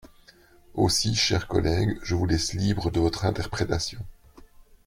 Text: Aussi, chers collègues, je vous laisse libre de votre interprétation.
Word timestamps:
Aussi, 0.73 1.13
chers 1.13 1.47
collègues, 1.47 1.99
je 2.01 2.15
vous 2.15 2.25
laisse 2.25 2.53
libre 2.53 2.89
de 2.89 2.99
votre 2.99 3.23
interprétation. 3.25 3.99